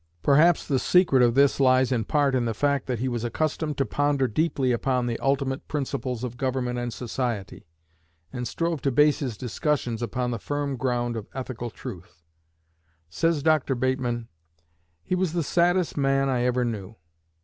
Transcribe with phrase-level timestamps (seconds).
[0.23, 3.77] Perhaps the secret of this lies in part in the fact that he was accustomed
[3.77, 7.67] to ponder deeply upon the ultimate principles of government and society,
[8.33, 12.23] and strove to base his discussions upon the firm ground of ethical truth.
[13.09, 13.75] Says Dr.
[13.75, 14.27] Bateman,
[15.03, 16.95] "He was the saddest man I ever knew."